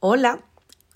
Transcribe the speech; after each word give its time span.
Hola, 0.00 0.44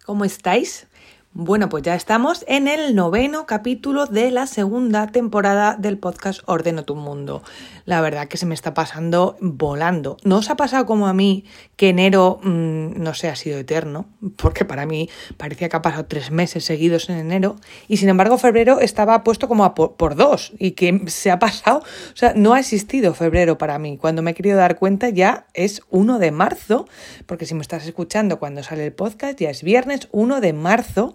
¿cómo 0.05 0.27
estáis? 0.27 0.87
Bueno, 1.33 1.69
pues 1.69 1.85
ya 1.85 1.95
estamos 1.95 2.45
en 2.49 2.67
el 2.67 2.97
noveno 2.97 3.47
capítulo 3.47 4.07
de 4.07 4.33
la 4.33 4.49
segunda 4.49 5.07
temporada 5.07 5.77
del 5.79 5.97
podcast 5.97 6.41
Ordeno 6.47 6.85
tu 6.85 6.97
Mundo. 6.97 7.45
La 7.85 8.01
verdad 8.01 8.27
que 8.27 8.37
se 8.37 8.47
me 8.47 8.55
está 8.55 8.75
pasando 8.75 9.37
volando. 9.41 10.17
¿No 10.25 10.39
os 10.39 10.51
ha 10.51 10.57
pasado 10.57 10.87
como 10.87 11.07
a 11.07 11.15
mí 11.15 11.45
que 11.77 11.91
enero, 11.91 12.41
mm, 12.43 13.01
no 13.01 13.15
sé, 13.15 13.29
ha 13.29 13.37
sido 13.37 13.61
eterno? 13.61 14.07
Porque 14.35 14.65
para 14.65 14.87
mí 14.87 15.09
parecía 15.37 15.69
que 15.69 15.77
ha 15.77 15.83
pasado 15.83 16.07
tres 16.07 16.33
meses 16.33 16.65
seguidos 16.65 17.09
en 17.09 17.19
enero 17.19 17.55
y 17.87 17.99
sin 17.99 18.09
embargo 18.09 18.37
febrero 18.37 18.81
estaba 18.81 19.23
puesto 19.23 19.47
como 19.47 19.65
a 19.65 19.77
por, 19.77 19.95
por 19.95 20.17
dos 20.17 20.53
y 20.59 20.73
que 20.73 21.05
se 21.07 21.31
ha 21.31 21.39
pasado, 21.39 21.79
o 21.79 22.17
sea, 22.17 22.33
no 22.35 22.55
ha 22.55 22.59
existido 22.59 23.15
febrero 23.15 23.57
para 23.57 23.79
mí. 23.79 23.99
Cuando 23.99 24.21
me 24.21 24.33
he 24.33 24.35
querido 24.35 24.59
dar 24.59 24.81
cuenta 24.81 25.11
ya 25.11 25.47
es 25.55 25.83
1 25.91 26.19
de 26.19 26.33
marzo, 26.33 26.89
porque 27.27 27.47
si 27.47 27.55
me 27.55 27.63
estás 27.63 27.87
escuchando 27.87 28.41
cuando 28.41 28.65
sale 28.65 28.85
el 28.85 28.93
podcast 28.93 29.39
ya 29.39 29.51
es 29.51 29.63
viernes 29.63 30.09
1 30.11 30.41
de 30.41 30.53
marzo 30.53 31.15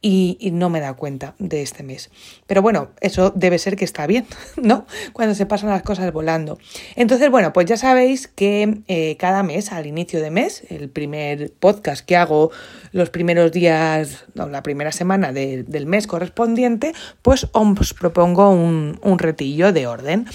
y, 0.00 0.50
no 0.52 0.70
me 0.70 0.80
da 0.80 0.94
cuenta 0.94 1.34
de 1.38 1.62
este 1.62 1.82
mes. 1.82 2.10
Pero 2.46 2.62
bueno, 2.62 2.90
eso 3.00 3.32
debe 3.34 3.58
ser 3.58 3.76
que 3.76 3.84
está 3.84 4.06
bien, 4.06 4.26
¿no? 4.56 4.86
Cuando 5.12 5.34
se 5.34 5.46
pasan 5.46 5.70
las 5.70 5.82
cosas 5.82 6.12
volando. 6.12 6.58
Entonces, 6.96 7.30
bueno, 7.30 7.52
pues 7.52 7.66
ya 7.66 7.76
sabéis 7.76 8.28
que 8.28 8.80
eh, 8.88 9.16
cada 9.18 9.42
mes, 9.42 9.72
al 9.72 9.86
inicio 9.86 10.20
de 10.20 10.30
mes, 10.30 10.64
el 10.70 10.88
primer 10.88 11.52
podcast 11.52 12.04
que 12.04 12.16
hago 12.16 12.50
los 12.92 13.10
primeros 13.10 13.52
días, 13.52 14.24
no, 14.34 14.48
la 14.48 14.62
primera 14.62 14.92
semana 14.92 15.32
del 15.32 15.86
mes 15.86 16.06
correspondiente, 16.06 16.92
pues 17.22 17.48
os 17.52 17.94
propongo 17.94 18.50
un, 18.50 18.98
un 19.02 19.18
retillo 19.18 19.72
de 19.72 19.86
orden. 19.86 20.26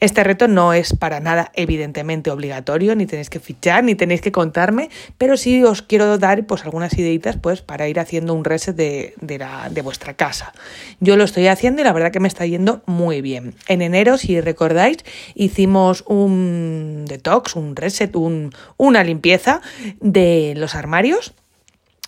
Este 0.00 0.24
reto 0.24 0.48
no 0.48 0.72
es 0.72 0.94
para 0.94 1.20
nada 1.20 1.52
evidentemente 1.54 2.30
obligatorio, 2.30 2.96
ni 2.96 3.06
tenéis 3.06 3.30
que 3.30 3.40
fichar, 3.40 3.84
ni 3.84 3.94
tenéis 3.94 4.20
que 4.20 4.32
contarme, 4.32 4.90
pero 5.18 5.36
sí 5.36 5.62
os 5.62 5.82
quiero 5.82 6.18
dar 6.18 6.46
pues 6.46 6.64
algunas 6.64 6.96
ideitas 6.98 7.36
pues 7.36 7.62
para 7.62 7.88
ir 7.88 8.00
haciendo 8.00 8.34
un 8.34 8.44
reset 8.44 8.74
de 8.74 9.09
de, 9.20 9.38
la, 9.38 9.68
de 9.70 9.82
vuestra 9.82 10.14
casa. 10.14 10.52
Yo 11.00 11.16
lo 11.16 11.24
estoy 11.24 11.46
haciendo 11.48 11.82
y 11.82 11.84
la 11.84 11.92
verdad 11.92 12.12
que 12.12 12.20
me 12.20 12.28
está 12.28 12.46
yendo 12.46 12.82
muy 12.86 13.20
bien. 13.20 13.54
En 13.68 13.82
enero, 13.82 14.18
si 14.18 14.40
recordáis, 14.40 14.98
hicimos 15.34 16.04
un 16.06 17.04
detox, 17.06 17.56
un 17.56 17.76
reset, 17.76 18.14
un, 18.16 18.52
una 18.76 19.04
limpieza 19.04 19.60
de 20.00 20.54
los 20.56 20.74
armarios 20.74 21.34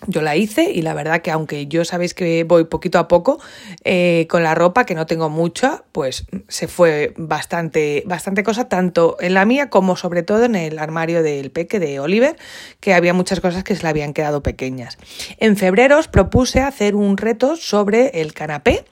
yo 0.07 0.21
la 0.21 0.35
hice 0.35 0.71
y 0.71 0.81
la 0.81 0.93
verdad 0.93 1.21
que 1.21 1.31
aunque 1.31 1.67
yo 1.67 1.85
sabéis 1.85 2.13
que 2.13 2.43
voy 2.43 2.65
poquito 2.65 2.99
a 2.99 3.07
poco 3.07 3.39
eh, 3.83 4.27
con 4.29 4.43
la 4.43 4.55
ropa, 4.55 4.85
que 4.85 4.95
no 4.95 5.05
tengo 5.05 5.29
mucha, 5.29 5.83
pues 5.91 6.25
se 6.47 6.67
fue 6.67 7.13
bastante, 7.17 8.03
bastante 8.05 8.43
cosa, 8.43 8.69
tanto 8.69 9.17
en 9.19 9.33
la 9.33 9.45
mía 9.45 9.69
como 9.69 9.95
sobre 9.95 10.23
todo 10.23 10.45
en 10.45 10.55
el 10.55 10.79
armario 10.79 11.23
del 11.23 11.51
peque 11.51 11.79
de 11.79 11.99
Oliver, 11.99 12.35
que 12.79 12.93
había 12.93 13.13
muchas 13.13 13.39
cosas 13.39 13.63
que 13.63 13.75
se 13.75 13.83
le 13.83 13.89
habían 13.89 14.13
quedado 14.13 14.43
pequeñas. 14.43 14.97
En 15.37 15.57
febrero 15.57 15.99
os 15.99 16.07
propuse 16.07 16.61
hacer 16.61 16.95
un 16.95 17.17
reto 17.17 17.55
sobre 17.55 18.21
el 18.21 18.33
canapé 18.33 18.85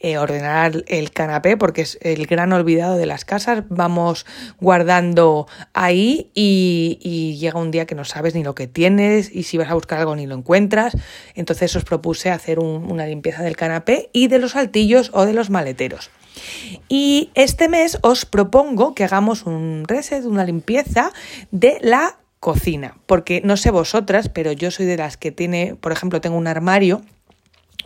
eh, 0.00 0.16
ordenar 0.16 0.84
el 0.86 1.10
canapé 1.10 1.56
porque 1.56 1.80
es 1.82 1.98
el 2.02 2.26
gran 2.26 2.52
olvidado 2.52 2.96
de 2.96 3.06
las 3.06 3.24
casas. 3.24 3.64
Vamos 3.68 4.26
guardando 4.60 5.48
ahí 5.72 6.30
y, 6.34 7.36
llega 7.40 7.58
un 7.58 7.72
día 7.72 7.84
que 7.84 7.96
no 7.96 8.04
sabes 8.04 8.34
ni 8.36 8.44
lo 8.44 8.54
que 8.54 8.68
tienes 8.68 9.34
y 9.34 9.42
si 9.42 9.58
vas 9.58 9.70
a 9.70 9.74
buscar 9.74 9.98
algo 9.98 10.14
ni 10.14 10.26
lo 10.26 10.36
encuentras. 10.36 10.96
Entonces 11.34 11.74
os 11.74 11.84
propuse 11.84 12.30
hacer 12.30 12.60
una 12.60 13.06
limpieza 13.06 13.42
del 13.42 13.56
canapé 13.56 14.08
y 14.12 14.28
de 14.28 14.38
los 14.38 14.54
altillos 14.54 15.10
o 15.14 15.26
de 15.26 15.32
los 15.32 15.50
maleteros. 15.50 16.10
Y 16.88 17.30
este 17.34 17.68
mes 17.68 17.98
os 18.02 18.24
propongo 18.24 18.94
que 18.94 19.02
hagamos 19.02 19.46
un 19.46 19.84
reset, 19.88 20.24
una 20.24 20.44
limpieza 20.44 21.12
de 21.50 21.78
la 21.80 22.20
cocina, 22.38 22.96
porque 23.06 23.40
no 23.44 23.56
sé 23.56 23.72
vosotras, 23.72 24.28
pero 24.28 24.52
yo 24.52 24.70
soy 24.70 24.86
de 24.86 24.96
las 24.96 25.16
que 25.16 25.32
tiene, 25.32 25.74
por 25.80 25.90
ejemplo, 25.90 26.20
tengo 26.20 26.36
un 26.36 26.46
armario 26.46 27.02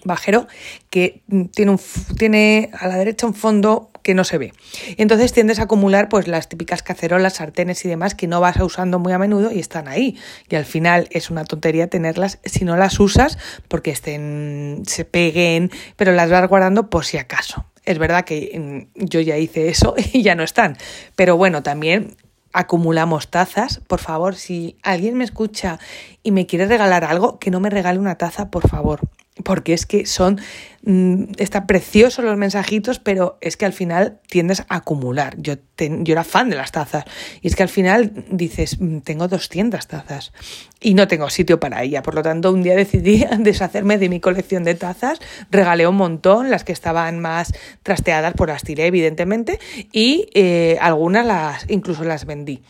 bajero 0.04 0.46
que 0.90 1.22
tiene, 1.52 1.70
un, 1.70 1.80
tiene 2.18 2.70
a 2.78 2.88
la 2.88 2.96
derecha 2.96 3.26
un 3.26 3.34
fondo 3.34 3.92
que 4.02 4.14
no 4.14 4.24
se 4.24 4.38
ve. 4.38 4.52
Entonces 4.96 5.32
tiendes 5.32 5.58
a 5.58 5.64
acumular 5.64 6.08
pues 6.08 6.28
las 6.28 6.48
típicas 6.48 6.82
cacerolas, 6.82 7.34
sartenes 7.34 7.84
y 7.84 7.88
demás 7.88 8.14
que 8.14 8.26
no 8.26 8.40
vas 8.40 8.60
usando 8.60 8.98
muy 8.98 9.12
a 9.12 9.18
menudo 9.18 9.52
y 9.52 9.58
están 9.58 9.88
ahí. 9.88 10.18
Y 10.48 10.56
al 10.56 10.64
final 10.64 11.08
es 11.10 11.30
una 11.30 11.44
tontería 11.44 11.88
tenerlas 11.88 12.38
si 12.44 12.64
no 12.64 12.76
las 12.76 12.98
usas 13.00 13.38
porque 13.68 13.90
estén, 13.90 14.82
se 14.86 15.04
peguen, 15.04 15.70
pero 15.96 16.12
las 16.12 16.30
vas 16.30 16.48
guardando 16.48 16.90
por 16.90 17.04
si 17.04 17.18
acaso. 17.18 17.66
Es 17.84 17.98
verdad 17.98 18.24
que 18.24 18.88
mm, 18.94 19.04
yo 19.04 19.20
ya 19.20 19.36
hice 19.38 19.68
eso 19.68 19.94
y 20.12 20.22
ya 20.22 20.34
no 20.34 20.42
están. 20.42 20.76
Pero 21.16 21.36
bueno, 21.36 21.62
también 21.62 22.16
acumulamos 22.52 23.30
tazas. 23.30 23.80
Por 23.86 24.00
favor, 24.00 24.34
si 24.34 24.76
alguien 24.82 25.16
me 25.16 25.24
escucha 25.24 25.78
y 26.22 26.32
me 26.32 26.46
quiere 26.46 26.66
regalar 26.66 27.04
algo, 27.04 27.38
que 27.38 27.50
no 27.50 27.60
me 27.60 27.70
regale 27.70 27.98
una 27.98 28.16
taza, 28.16 28.50
por 28.50 28.68
favor 28.68 29.00
porque 29.42 29.72
es 29.72 29.86
que 29.86 30.06
son, 30.06 30.40
mm, 30.82 31.32
está 31.38 31.66
preciosos 31.66 32.24
los 32.24 32.36
mensajitos, 32.36 32.98
pero 32.98 33.38
es 33.40 33.56
que 33.56 33.66
al 33.66 33.72
final 33.72 34.20
tiendes 34.28 34.60
a 34.60 34.76
acumular. 34.76 35.36
Yo, 35.38 35.54
yo 35.78 36.12
era 36.12 36.24
fan 36.24 36.50
de 36.50 36.56
las 36.56 36.72
tazas 36.72 37.04
y 37.40 37.48
es 37.48 37.56
que 37.56 37.62
al 37.62 37.68
final 37.68 38.12
dices, 38.30 38.80
mm, 38.80 38.98
tengo 38.98 39.28
200 39.28 39.86
tazas 39.86 40.32
y 40.80 40.94
no 40.94 41.08
tengo 41.08 41.30
sitio 41.30 41.60
para 41.60 41.82
ella. 41.82 42.02
Por 42.02 42.14
lo 42.14 42.22
tanto, 42.22 42.52
un 42.52 42.62
día 42.62 42.76
decidí 42.76 43.24
deshacerme 43.38 43.98
de 43.98 44.08
mi 44.08 44.20
colección 44.20 44.64
de 44.64 44.74
tazas, 44.74 45.20
regalé 45.50 45.86
un 45.86 45.96
montón, 45.96 46.50
las 46.50 46.64
que 46.64 46.72
estaban 46.72 47.20
más 47.20 47.52
trasteadas, 47.82 48.34
pues 48.36 48.48
las 48.48 48.62
tiré 48.62 48.86
evidentemente 48.86 49.58
y 49.92 50.28
eh, 50.34 50.78
algunas 50.80 51.26
las 51.26 51.64
incluso 51.68 52.04
las 52.04 52.24
vendí. 52.26 52.62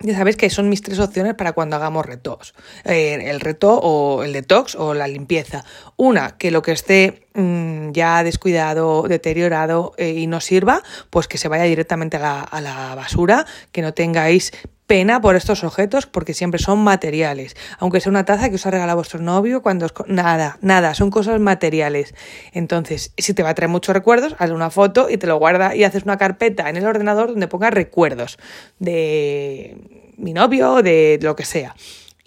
Ya 0.00 0.14
sabéis 0.14 0.36
que 0.36 0.50
son 0.50 0.68
mis 0.68 0.82
tres 0.82 0.98
opciones 0.98 1.34
para 1.34 1.52
cuando 1.52 1.76
hagamos 1.76 2.04
retos. 2.04 2.54
Eh, 2.84 3.30
el 3.30 3.40
reto 3.40 3.78
o 3.78 4.22
el 4.24 4.34
detox 4.34 4.74
o 4.74 4.92
la 4.92 5.08
limpieza. 5.08 5.64
Una, 5.96 6.36
que 6.36 6.50
lo 6.50 6.60
que 6.60 6.72
esté 6.72 7.26
mm, 7.32 7.92
ya 7.92 8.22
descuidado, 8.22 9.04
deteriorado 9.08 9.94
eh, 9.96 10.10
y 10.10 10.26
no 10.26 10.42
sirva, 10.42 10.82
pues 11.08 11.28
que 11.28 11.38
se 11.38 11.48
vaya 11.48 11.64
directamente 11.64 12.18
a 12.18 12.20
la, 12.20 12.40
a 12.40 12.60
la 12.60 12.94
basura, 12.94 13.46
que 13.72 13.80
no 13.80 13.94
tengáis 13.94 14.52
pena 14.86 15.20
por 15.20 15.36
estos 15.36 15.64
objetos 15.64 16.06
porque 16.06 16.34
siempre 16.34 16.60
son 16.60 16.78
materiales. 16.80 17.56
Aunque 17.78 18.00
sea 18.00 18.10
una 18.10 18.24
taza 18.24 18.48
que 18.48 18.56
os 18.56 18.66
ha 18.66 18.70
regalado 18.70 18.96
vuestro 18.96 19.20
novio, 19.20 19.62
cuando 19.62 19.86
os... 19.86 19.92
Nada, 20.06 20.58
nada, 20.60 20.94
son 20.94 21.10
cosas 21.10 21.40
materiales. 21.40 22.14
Entonces, 22.52 23.12
si 23.16 23.34
te 23.34 23.42
va 23.42 23.50
a 23.50 23.54
traer 23.54 23.70
muchos 23.70 23.94
recuerdos, 23.94 24.36
haz 24.38 24.50
una 24.50 24.70
foto 24.70 25.10
y 25.10 25.16
te 25.18 25.26
lo 25.26 25.36
guarda 25.38 25.74
y 25.74 25.84
haces 25.84 26.04
una 26.04 26.16
carpeta 26.16 26.68
en 26.68 26.76
el 26.76 26.86
ordenador 26.86 27.30
donde 27.30 27.48
pongas 27.48 27.72
recuerdos 27.72 28.38
de 28.78 29.76
mi 30.16 30.32
novio, 30.32 30.82
de 30.82 31.18
lo 31.20 31.36
que 31.36 31.44
sea 31.44 31.74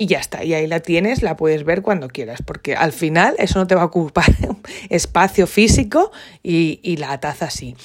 y 0.01 0.07
ya 0.07 0.17
está. 0.17 0.45
Y 0.45 0.53
ahí 0.53 0.65
la 0.65 0.79
tienes, 0.79 1.21
la 1.21 1.35
puedes 1.35 1.65
ver 1.65 1.81
cuando 1.81 2.07
quieras, 2.07 2.41
porque 2.43 2.73
al 2.73 2.93
final 2.93 3.35
eso 3.37 3.59
no 3.59 3.67
te 3.67 3.75
va 3.75 3.81
a 3.81 3.85
ocupar 3.85 4.33
espacio 4.89 5.45
físico 5.45 6.11
y, 6.41 6.79
y, 6.81 6.97
la 6.97 7.19
taza 7.19 7.49
sí. 7.49 7.75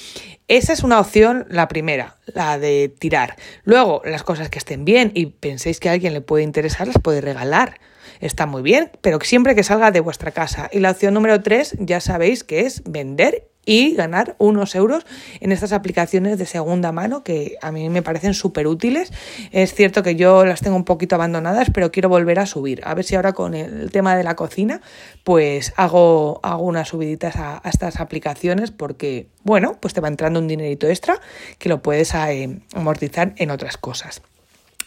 Esa 0.47 0.71
es 0.71 0.81
una 0.81 0.99
opción, 0.99 1.45
la 1.49 1.67
primera, 1.67 2.15
la 2.27 2.57
de 2.57 2.87
tirar. 2.87 3.35
Luego, 3.65 4.01
las 4.05 4.23
cosas 4.23 4.49
que 4.49 4.59
estén 4.59 4.85
bien 4.85 5.11
y 5.13 5.25
penséis 5.25 5.81
que 5.81 5.89
a 5.89 5.91
alguien 5.91 6.13
le 6.13 6.21
puede 6.21 6.45
interesar, 6.45 6.87
las 6.87 6.99
puede 6.99 7.19
regalar. 7.19 7.81
Está 8.21 8.45
muy 8.45 8.61
bien, 8.61 8.91
pero 9.01 9.19
siempre 9.21 9.53
que 9.53 9.63
salga 9.63 9.91
de 9.91 9.99
vuestra 9.99 10.31
casa. 10.31 10.69
Y 10.71 10.79
la 10.79 10.91
opción 10.91 11.13
número 11.13 11.41
tres, 11.41 11.75
ya 11.79 11.99
sabéis 11.99 12.45
que 12.45 12.61
es 12.61 12.81
vender 12.85 13.49
y 13.65 13.95
ganar 13.95 14.35
unos 14.37 14.75
euros 14.75 15.05
en 15.39 15.51
estas 15.51 15.73
aplicaciones 15.73 16.37
de 16.37 16.45
segunda 16.45 16.91
mano 16.91 17.23
que 17.23 17.57
a 17.61 17.71
mí 17.71 17.89
me 17.89 18.01
parecen 18.01 18.33
súper 18.33 18.67
útiles. 18.67 19.11
Es 19.51 19.73
cierto 19.73 20.03
que 20.03 20.15
yo 20.15 20.45
las 20.45 20.61
tengo 20.61 20.75
un 20.75 20.85
poquito 20.85 21.15
abandonadas, 21.15 21.69
pero 21.73 21.91
quiero 21.91 22.09
volver 22.09 22.39
a 22.39 22.45
subir. 22.45 22.81
A 22.85 22.93
ver 22.93 23.05
si 23.05 23.15
ahora 23.15 23.33
con 23.33 23.53
el 23.53 23.91
tema 23.91 24.15
de 24.15 24.23
la 24.23 24.35
cocina, 24.35 24.81
pues 25.23 25.73
hago, 25.75 26.39
hago 26.43 26.63
unas 26.63 26.89
subiditas 26.89 27.35
a, 27.37 27.61
estas 27.65 27.99
aplicaciones 27.99 28.71
porque, 28.71 29.27
bueno, 29.43 29.77
pues 29.79 29.93
te 29.93 30.01
va 30.01 30.07
entrando 30.07 30.39
un 30.39 30.47
dinerito 30.47 30.87
extra 30.87 31.19
que 31.57 31.69
lo 31.69 31.81
puedes 31.81 32.13
eh, 32.13 32.59
amortizar 32.73 33.33
en 33.37 33.51
otras 33.51 33.77
cosas. 33.77 34.21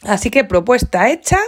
Así 0.02 0.30
que 0.30 0.44
propuesta 0.44 1.10
hecha, 1.10 1.38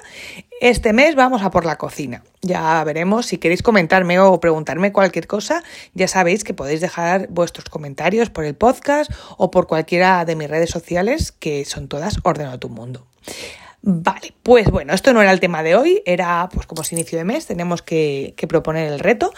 este 0.60 0.92
mes 0.92 1.14
vamos 1.14 1.42
a 1.42 1.50
por 1.50 1.64
la 1.64 1.78
cocina. 1.78 2.24
Ya 2.42 2.82
veremos 2.84 3.26
si 3.26 3.38
queréis 3.38 3.62
comentarme 3.62 4.18
o 4.18 4.40
preguntarme 4.40 4.92
cualquier 4.92 5.26
cosa, 5.26 5.62
ya 5.94 6.08
sabéis 6.08 6.42
que 6.42 6.52
podéis 6.52 6.80
dejar 6.80 7.28
vuestros 7.28 7.68
comentarios 7.68 8.28
por 8.30 8.44
el 8.44 8.54
podcast 8.54 9.10
o 9.36 9.50
por 9.50 9.66
cualquiera 9.66 10.24
de 10.24 10.36
mis 10.36 10.50
redes 10.50 10.70
sociales, 10.70 11.32
que 11.32 11.64
son 11.64 11.88
todas 11.88 12.18
Ordenado 12.24 12.58
tu 12.58 12.68
Mundo. 12.68 13.06
Vale, 13.82 14.34
pues 14.42 14.70
bueno, 14.70 14.92
esto 14.92 15.12
no 15.12 15.22
era 15.22 15.32
el 15.32 15.40
tema 15.40 15.62
de 15.62 15.76
hoy, 15.76 16.02
era 16.04 16.48
pues 16.52 16.66
como 16.66 16.82
es 16.82 16.92
inicio 16.92 17.16
de 17.16 17.24
mes, 17.24 17.46
tenemos 17.46 17.82
que 17.82 18.34
proponer 18.48 18.92
el 18.92 18.98
reto. 18.98 19.32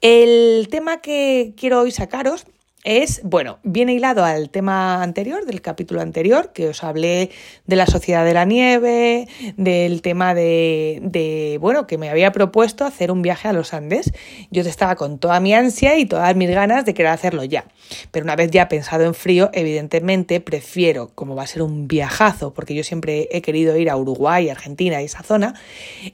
El 0.00 0.68
tema 0.70 1.00
que 1.00 1.52
quiero 1.56 1.80
hoy 1.80 1.90
sacaros 1.90 2.46
es, 2.84 3.20
bueno, 3.22 3.58
viene 3.62 3.94
hilado 3.94 4.24
al 4.24 4.50
tema 4.50 5.02
anterior, 5.02 5.44
del 5.46 5.60
capítulo 5.60 6.00
anterior, 6.00 6.52
que 6.52 6.68
os 6.68 6.82
hablé 6.82 7.30
de 7.66 7.76
la 7.76 7.86
Sociedad 7.86 8.24
de 8.24 8.34
la 8.34 8.44
Nieve, 8.44 9.28
del 9.56 10.02
tema 10.02 10.34
de, 10.34 10.98
de, 11.02 11.58
bueno, 11.60 11.86
que 11.86 11.96
me 11.96 12.10
había 12.10 12.32
propuesto 12.32 12.84
hacer 12.84 13.12
un 13.12 13.22
viaje 13.22 13.46
a 13.46 13.52
los 13.52 13.72
Andes. 13.72 14.12
Yo 14.50 14.62
estaba 14.62 14.96
con 14.96 15.18
toda 15.18 15.38
mi 15.38 15.54
ansia 15.54 15.96
y 15.96 16.06
todas 16.06 16.34
mis 16.34 16.50
ganas 16.50 16.84
de 16.84 16.94
querer 16.94 17.12
hacerlo 17.12 17.44
ya. 17.44 17.66
Pero 18.10 18.24
una 18.24 18.36
vez 18.36 18.50
ya 18.50 18.68
pensado 18.68 19.04
en 19.04 19.14
frío, 19.14 19.50
evidentemente 19.52 20.40
prefiero, 20.40 21.10
como 21.14 21.36
va 21.36 21.44
a 21.44 21.46
ser 21.46 21.62
un 21.62 21.86
viajazo, 21.86 22.52
porque 22.52 22.74
yo 22.74 22.82
siempre 22.82 23.28
he 23.30 23.42
querido 23.42 23.76
ir 23.76 23.90
a 23.90 23.96
Uruguay, 23.96 24.48
Argentina 24.48 25.00
y 25.00 25.04
esa 25.04 25.22
zona, 25.22 25.54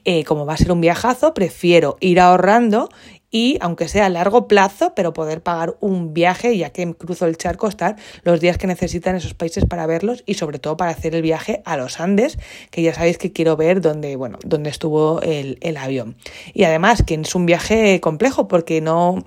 eh, 0.05 0.23
como 0.23 0.45
va 0.45 0.53
a 0.53 0.57
ser 0.57 0.71
un 0.71 0.81
viajazo, 0.81 1.33
prefiero 1.33 1.97
ir 1.99 2.19
ahorrando 2.19 2.89
y 3.31 3.57
aunque 3.61 3.87
sea 3.87 4.07
a 4.07 4.09
largo 4.09 4.47
plazo, 4.47 4.93
pero 4.95 5.13
poder 5.13 5.41
pagar 5.41 5.75
un 5.79 6.13
viaje, 6.13 6.57
ya 6.57 6.71
que 6.71 6.93
cruzo 6.93 7.25
el 7.25 7.37
charco, 7.37 7.67
estar 7.67 7.95
los 8.23 8.39
días 8.39 8.57
que 8.57 8.67
necesitan 8.67 9.15
esos 9.15 9.33
países 9.33 9.65
para 9.65 9.85
verlos 9.85 10.23
y 10.25 10.35
sobre 10.35 10.59
todo 10.59 10.77
para 10.77 10.91
hacer 10.91 11.15
el 11.15 11.21
viaje 11.21 11.61
a 11.65 11.77
los 11.77 11.99
Andes, 11.99 12.37
que 12.71 12.81
ya 12.81 12.93
sabéis 12.93 13.17
que 13.17 13.31
quiero 13.31 13.55
ver 13.55 13.81
dónde, 13.81 14.15
bueno, 14.15 14.39
dónde 14.43 14.69
estuvo 14.69 15.21
el, 15.21 15.57
el 15.61 15.77
avión. 15.77 16.15
Y 16.53 16.63
además 16.63 17.03
que 17.03 17.15
es 17.15 17.35
un 17.35 17.45
viaje 17.45 17.99
complejo 18.01 18.47
porque 18.47 18.81
no 18.81 19.23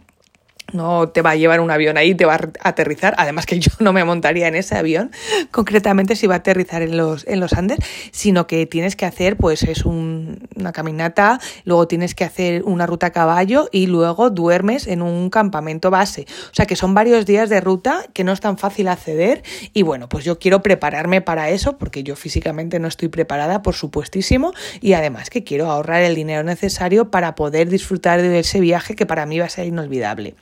no 0.72 1.08
te 1.08 1.22
va 1.22 1.30
a 1.30 1.36
llevar 1.36 1.60
un 1.60 1.70
avión 1.70 1.96
ahí, 1.96 2.14
te 2.14 2.24
va 2.24 2.34
a 2.34 2.68
aterrizar. 2.68 3.14
Además 3.18 3.46
que 3.46 3.58
yo 3.60 3.70
no 3.78 3.92
me 3.92 4.04
montaría 4.04 4.48
en 4.48 4.54
ese 4.54 4.76
avión, 4.76 5.10
concretamente 5.50 6.16
si 6.16 6.26
va 6.26 6.34
a 6.34 6.38
aterrizar 6.38 6.82
en 6.82 6.96
los, 6.96 7.26
en 7.26 7.40
los 7.40 7.52
Andes, 7.52 7.78
sino 8.10 8.46
que 8.46 8.66
tienes 8.66 8.96
que 8.96 9.06
hacer, 9.06 9.36
pues 9.36 9.62
es 9.62 9.84
una 9.84 10.72
caminata, 10.72 11.40
luego 11.64 11.88
tienes 11.88 12.14
que 12.14 12.24
hacer 12.24 12.62
una 12.64 12.86
ruta 12.86 13.08
a 13.08 13.10
caballo 13.10 13.68
y 13.72 13.86
luego 13.86 14.30
duermes 14.30 14.86
en 14.86 15.02
un 15.02 15.30
campamento 15.30 15.90
base. 15.90 16.26
O 16.50 16.54
sea 16.54 16.66
que 16.66 16.76
son 16.76 16.94
varios 16.94 17.26
días 17.26 17.48
de 17.48 17.60
ruta 17.60 18.04
que 18.12 18.24
no 18.24 18.32
es 18.32 18.40
tan 18.40 18.58
fácil 18.58 18.88
acceder 18.88 19.42
y 19.72 19.82
bueno, 19.82 20.08
pues 20.08 20.24
yo 20.24 20.38
quiero 20.38 20.62
prepararme 20.62 21.20
para 21.20 21.50
eso 21.50 21.78
porque 21.78 22.02
yo 22.02 22.16
físicamente 22.16 22.78
no 22.78 22.88
estoy 22.88 23.08
preparada, 23.08 23.62
por 23.62 23.74
supuestísimo, 23.74 24.52
y 24.80 24.94
además 24.94 25.30
que 25.30 25.44
quiero 25.44 25.70
ahorrar 25.70 26.02
el 26.02 26.14
dinero 26.14 26.42
necesario 26.42 27.10
para 27.10 27.34
poder 27.34 27.68
disfrutar 27.68 28.22
de 28.22 28.38
ese 28.38 28.60
viaje 28.60 28.94
que 28.94 29.06
para 29.06 29.26
mí 29.26 29.38
va 29.38 29.46
a 29.46 29.50
ser 29.50 29.66
inolvidable. 29.66 30.34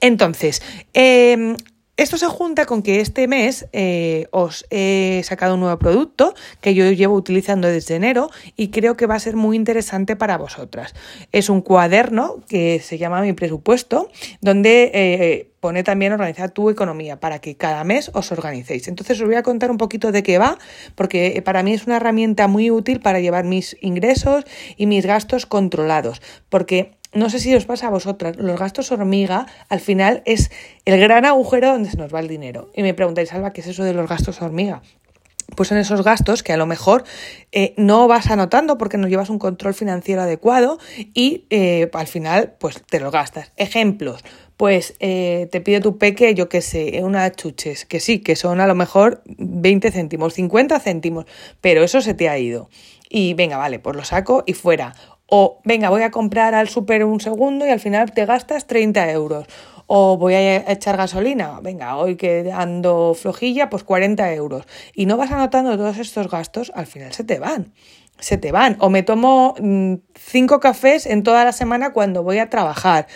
Entonces, 0.00 0.62
em, 0.94 1.56
esto 1.96 2.18
se 2.18 2.26
junta 2.26 2.66
con 2.66 2.82
que 2.82 3.00
este 3.00 3.26
mes 3.26 3.68
eh, 3.72 4.26
os 4.30 4.66
he 4.68 5.22
sacado 5.24 5.54
un 5.54 5.60
nuevo 5.60 5.78
producto 5.78 6.34
que 6.60 6.74
yo 6.74 6.92
llevo 6.92 7.14
utilizando 7.14 7.68
desde 7.68 7.94
enero 7.94 8.28
y 8.54 8.68
creo 8.68 8.98
que 8.98 9.06
va 9.06 9.14
a 9.14 9.18
ser 9.18 9.34
muy 9.34 9.56
interesante 9.56 10.14
para 10.14 10.36
vosotras. 10.36 10.94
Es 11.32 11.48
un 11.48 11.62
cuaderno 11.62 12.42
que 12.50 12.80
se 12.80 12.98
llama 12.98 13.22
Mi 13.22 13.32
presupuesto, 13.32 14.10
donde 14.42 14.90
eh, 14.92 15.50
pone 15.60 15.84
también 15.84 16.12
organizar 16.12 16.50
tu 16.50 16.68
economía 16.68 17.18
para 17.18 17.38
que 17.38 17.56
cada 17.56 17.82
mes 17.82 18.10
os 18.12 18.30
organicéis. 18.30 18.88
Entonces 18.88 19.18
os 19.18 19.26
voy 19.26 19.36
a 19.36 19.42
contar 19.42 19.70
un 19.70 19.78
poquito 19.78 20.12
de 20.12 20.22
qué 20.22 20.36
va, 20.36 20.58
porque 20.96 21.40
para 21.46 21.62
mí 21.62 21.72
es 21.72 21.86
una 21.86 21.96
herramienta 21.96 22.46
muy 22.46 22.70
útil 22.70 23.00
para 23.00 23.20
llevar 23.20 23.44
mis 23.44 23.74
ingresos 23.80 24.44
y 24.76 24.84
mis 24.84 25.06
gastos 25.06 25.46
controlados, 25.46 26.20
porque 26.50 26.92
no 27.16 27.30
sé 27.30 27.40
si 27.40 27.54
os 27.54 27.64
pasa 27.64 27.88
a 27.88 27.90
vosotras, 27.90 28.36
los 28.36 28.58
gastos 28.58 28.92
hormiga 28.92 29.46
al 29.68 29.80
final 29.80 30.22
es 30.26 30.50
el 30.84 31.00
gran 31.00 31.24
agujero 31.24 31.72
donde 31.72 31.90
se 31.90 31.96
nos 31.96 32.14
va 32.14 32.20
el 32.20 32.28
dinero. 32.28 32.70
Y 32.74 32.82
me 32.82 32.94
preguntáis, 32.94 33.32
Alba, 33.32 33.52
¿qué 33.52 33.62
es 33.62 33.66
eso 33.66 33.84
de 33.84 33.94
los 33.94 34.08
gastos 34.08 34.40
hormiga? 34.42 34.82
Pues 35.54 35.68
son 35.68 35.78
esos 35.78 36.02
gastos 36.02 36.42
que 36.42 36.52
a 36.52 36.56
lo 36.56 36.66
mejor 36.66 37.04
eh, 37.52 37.72
no 37.76 38.08
vas 38.08 38.30
anotando 38.30 38.78
porque 38.78 38.98
no 38.98 39.06
llevas 39.06 39.30
un 39.30 39.38
control 39.38 39.74
financiero 39.74 40.22
adecuado 40.22 40.78
y 41.14 41.44
eh, 41.50 41.88
al 41.92 42.08
final 42.08 42.54
pues 42.58 42.82
te 42.84 42.98
los 42.98 43.12
gastas. 43.12 43.52
Ejemplos, 43.56 44.24
pues 44.56 44.96
eh, 44.98 45.48
te 45.52 45.60
pide 45.60 45.80
tu 45.80 45.98
peque, 45.98 46.34
yo 46.34 46.48
qué 46.48 46.62
sé, 46.62 47.00
unas 47.04 47.32
chuches, 47.32 47.84
que 47.84 48.00
sí, 48.00 48.18
que 48.18 48.34
son 48.34 48.60
a 48.60 48.66
lo 48.66 48.74
mejor 48.74 49.22
20 49.26 49.92
céntimos, 49.92 50.34
50 50.34 50.80
céntimos, 50.80 51.26
pero 51.60 51.84
eso 51.84 52.00
se 52.00 52.14
te 52.14 52.28
ha 52.28 52.38
ido. 52.38 52.68
Y 53.08 53.34
venga, 53.34 53.56
vale, 53.56 53.78
pues 53.78 53.94
lo 53.94 54.04
saco 54.04 54.42
y 54.46 54.54
fuera. 54.54 54.94
O 55.28 55.60
venga, 55.64 55.90
voy 55.90 56.02
a 56.02 56.10
comprar 56.10 56.54
al 56.54 56.68
súper 56.68 57.04
un 57.04 57.20
segundo 57.20 57.66
y 57.66 57.70
al 57.70 57.80
final 57.80 58.12
te 58.12 58.26
gastas 58.26 58.66
30 58.66 59.10
euros. 59.10 59.46
O 59.88 60.16
voy 60.16 60.34
a 60.34 60.72
echar 60.72 60.96
gasolina, 60.96 61.60
venga, 61.62 61.96
hoy 61.96 62.16
que 62.16 62.50
ando 62.52 63.14
flojilla, 63.14 63.70
pues 63.70 63.84
40 63.84 64.32
euros. 64.34 64.64
Y 64.94 65.06
no 65.06 65.16
vas 65.16 65.30
anotando 65.30 65.76
todos 65.76 65.98
estos 65.98 66.28
gastos, 66.28 66.72
al 66.74 66.86
final 66.86 67.12
se 67.12 67.24
te 67.24 67.38
van 67.38 67.72
se 68.18 68.38
te 68.38 68.52
van. 68.52 68.76
O 68.80 68.90
me 68.90 69.02
tomo 69.02 69.54
mm, 69.60 69.94
cinco 70.14 70.60
cafés 70.60 71.06
en 71.06 71.22
toda 71.22 71.44
la 71.44 71.52
semana 71.52 71.92
cuando 71.92 72.22
voy 72.22 72.38
a 72.38 72.48
trabajar. 72.48 73.06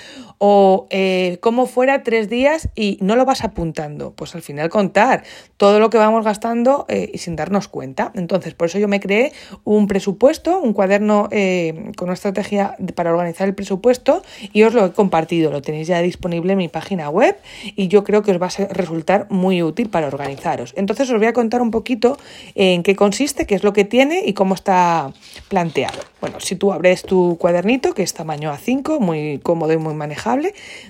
O 0.42 0.86
eh, 0.88 1.36
como 1.42 1.66
fuera 1.66 2.02
tres 2.02 2.30
días 2.30 2.70
y 2.74 2.96
no 3.02 3.14
lo 3.14 3.26
vas 3.26 3.44
apuntando. 3.44 4.12
Pues 4.12 4.34
al 4.34 4.40
final 4.40 4.70
contar 4.70 5.22
todo 5.58 5.78
lo 5.78 5.90
que 5.90 5.98
vamos 5.98 6.24
gastando 6.24 6.86
eh, 6.88 7.10
y 7.12 7.18
sin 7.18 7.36
darnos 7.36 7.68
cuenta. 7.68 8.10
Entonces, 8.14 8.54
por 8.54 8.68
eso 8.68 8.78
yo 8.78 8.88
me 8.88 9.00
creé 9.00 9.32
un 9.64 9.86
presupuesto, 9.86 10.58
un 10.58 10.72
cuaderno 10.72 11.28
eh, 11.30 11.92
con 11.96 12.08
una 12.08 12.14
estrategia 12.14 12.76
para 12.94 13.10
organizar 13.10 13.48
el 13.48 13.54
presupuesto 13.54 14.22
y 14.54 14.62
os 14.62 14.72
lo 14.72 14.86
he 14.86 14.92
compartido. 14.92 15.50
Lo 15.50 15.60
tenéis 15.60 15.88
ya 15.88 16.00
disponible 16.00 16.52
en 16.52 16.58
mi 16.58 16.68
página 16.68 17.10
web 17.10 17.36
y 17.76 17.88
yo 17.88 18.02
creo 18.02 18.22
que 18.22 18.30
os 18.30 18.40
va 18.40 18.46
a 18.46 18.72
resultar 18.72 19.26
muy 19.28 19.62
útil 19.62 19.90
para 19.90 20.06
organizaros. 20.06 20.72
Entonces, 20.76 21.10
os 21.10 21.18
voy 21.18 21.26
a 21.26 21.34
contar 21.34 21.60
un 21.60 21.70
poquito 21.70 22.16
en 22.54 22.82
qué 22.82 22.96
consiste, 22.96 23.46
qué 23.46 23.56
es 23.56 23.62
lo 23.62 23.74
que 23.74 23.84
tiene 23.84 24.22
y 24.24 24.32
cómo 24.32 24.54
está 24.54 25.12
planteado. 25.48 26.00
Bueno, 26.20 26.40
si 26.40 26.56
tú 26.56 26.72
abres 26.72 27.02
tu 27.02 27.36
cuadernito, 27.38 27.94
que 27.94 28.02
es 28.02 28.14
tamaño 28.14 28.52
A5, 28.52 28.98
muy 28.98 29.40
cómodo 29.42 29.72
y 29.72 29.78
muy 29.78 29.94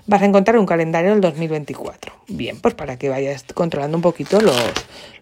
vas 0.06 0.22
a 0.22 0.25
encontrar 0.25 0.58
un 0.58 0.66
calendario 0.66 1.10
del 1.10 1.20
2024. 1.20 2.12
Bien, 2.28 2.60
pues 2.60 2.75
para 2.75 2.98
que 2.98 3.08
vayas 3.08 3.44
controlando 3.54 3.96
un 3.96 4.02
poquito 4.02 4.40
los, 4.40 4.56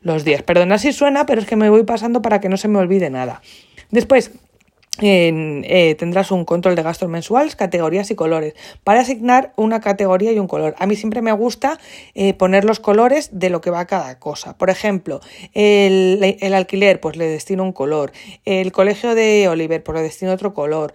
los 0.00 0.24
días. 0.24 0.42
Perdona 0.42 0.78
si 0.78 0.92
suena, 0.92 1.26
pero 1.26 1.40
es 1.40 1.46
que 1.46 1.56
me 1.56 1.70
voy 1.70 1.84
pasando 1.84 2.22
para 2.22 2.40
que 2.40 2.48
no 2.48 2.56
se 2.56 2.68
me 2.68 2.78
olvide 2.78 3.10
nada. 3.10 3.42
Después, 3.90 4.32
eh, 5.00 5.94
tendrás 5.98 6.30
un 6.30 6.44
control 6.44 6.74
de 6.74 6.82
gastos 6.82 7.08
mensuales, 7.08 7.56
categorías 7.56 8.10
y 8.10 8.14
colores, 8.14 8.54
para 8.84 9.00
asignar 9.00 9.52
una 9.56 9.80
categoría 9.80 10.32
y 10.32 10.38
un 10.38 10.48
color. 10.48 10.74
A 10.78 10.86
mí 10.86 10.96
siempre 10.96 11.22
me 11.22 11.32
gusta 11.32 11.78
eh, 12.14 12.34
poner 12.34 12.64
los 12.64 12.80
colores 12.80 13.30
de 13.32 13.50
lo 13.50 13.60
que 13.60 13.70
va 13.70 13.86
cada 13.86 14.18
cosa. 14.18 14.56
Por 14.56 14.70
ejemplo, 14.70 15.20
el, 15.54 16.36
el, 16.40 16.54
alquiler, 16.54 17.00
pues 17.00 17.16
le 17.16 17.26
destino 17.26 17.62
un 17.62 17.72
color. 17.72 18.12
El 18.44 18.72
colegio 18.72 19.14
de 19.14 19.48
Oliver, 19.48 19.82
pues 19.82 19.96
le 19.96 20.02
destino 20.02 20.32
otro 20.32 20.54
color. 20.54 20.92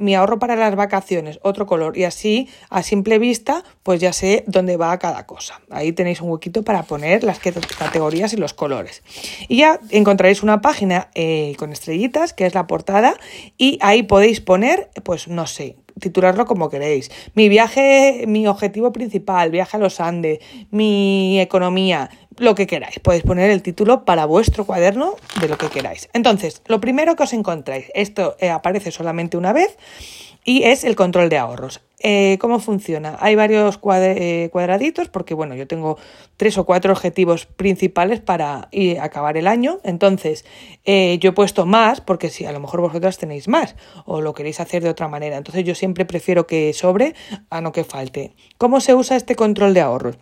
mi 0.00 0.14
ahorro 0.14 0.38
para 0.38 0.56
las 0.56 0.74
vacaciones, 0.76 1.38
otro 1.42 1.66
color. 1.66 1.96
Y 1.96 2.04
así, 2.04 2.48
a 2.70 2.82
simple 2.82 3.18
vista, 3.18 3.64
pues 3.82 4.00
ya 4.00 4.12
sé 4.12 4.44
dónde 4.46 4.76
va 4.76 4.98
cada 4.98 5.26
cosa. 5.26 5.60
Ahí 5.70 5.92
tenéis 5.92 6.20
un 6.20 6.30
huequito 6.30 6.62
para 6.62 6.82
poner 6.82 7.24
las 7.24 7.38
categorías 7.38 8.32
y 8.32 8.36
los 8.36 8.54
colores. 8.54 9.02
Y 9.48 9.58
ya 9.58 9.80
encontraréis 9.90 10.42
una 10.42 10.60
página 10.60 11.08
eh, 11.14 11.54
con 11.58 11.72
estrellitas, 11.72 12.32
que 12.32 12.46
es 12.46 12.54
la 12.54 12.66
portada 12.66 13.14
y 13.58 13.78
ahí 13.80 14.02
podéis 14.02 14.40
poner, 14.40 14.90
pues 15.04 15.28
no 15.28 15.46
sé, 15.46 15.76
titularlo 16.00 16.46
como 16.46 16.70
queréis. 16.70 17.10
Mi 17.34 17.48
viaje, 17.48 18.24
mi 18.26 18.46
objetivo 18.46 18.92
principal, 18.92 19.50
viaje 19.50 19.76
a 19.76 19.80
los 19.80 20.00
Andes, 20.00 20.40
mi 20.70 21.40
economía, 21.40 22.10
lo 22.38 22.54
que 22.54 22.66
queráis. 22.66 22.98
Podéis 22.98 23.22
poner 23.22 23.50
el 23.50 23.62
título 23.62 24.04
para 24.04 24.26
vuestro 24.26 24.64
cuaderno 24.64 25.16
de 25.40 25.48
lo 25.48 25.58
que 25.58 25.68
queráis. 25.68 26.08
Entonces, 26.12 26.62
lo 26.66 26.80
primero 26.80 27.16
que 27.16 27.22
os 27.24 27.32
encontráis, 27.32 27.86
esto 27.94 28.36
eh, 28.40 28.50
aparece 28.50 28.90
solamente 28.90 29.36
una 29.36 29.52
vez 29.52 29.76
y 30.44 30.64
es 30.64 30.84
el 30.84 30.96
control 30.96 31.28
de 31.28 31.38
ahorros. 31.38 31.80
Eh, 32.04 32.36
¿Cómo 32.40 32.58
funciona? 32.58 33.16
Hay 33.20 33.36
varios 33.36 33.78
eh, 34.02 34.48
cuadraditos 34.50 35.08
porque, 35.08 35.34
bueno, 35.34 35.54
yo 35.54 35.68
tengo 35.68 35.98
tres 36.36 36.58
o 36.58 36.64
cuatro 36.64 36.92
objetivos 36.92 37.46
principales 37.46 38.20
para 38.20 38.68
acabar 39.00 39.36
el 39.36 39.46
año. 39.46 39.78
Entonces, 39.84 40.44
eh, 40.84 41.18
yo 41.20 41.30
he 41.30 41.32
puesto 41.32 41.64
más 41.64 42.00
porque 42.00 42.28
si 42.28 42.44
a 42.44 42.50
lo 42.50 42.58
mejor 42.58 42.80
vosotras 42.80 43.18
tenéis 43.18 43.46
más 43.46 43.76
o 44.04 44.20
lo 44.20 44.34
queréis 44.34 44.58
hacer 44.58 44.82
de 44.82 44.90
otra 44.90 45.06
manera. 45.06 45.36
Entonces, 45.36 45.64
yo 45.64 45.76
siempre 45.76 46.04
prefiero 46.04 46.46
que 46.46 46.72
sobre 46.72 47.14
a 47.50 47.60
no 47.60 47.70
que 47.70 47.84
falte. 47.84 48.34
¿Cómo 48.58 48.80
se 48.80 48.94
usa 48.94 49.16
este 49.16 49.36
control 49.36 49.74
de 49.74 49.80
ahorros? 49.80 50.18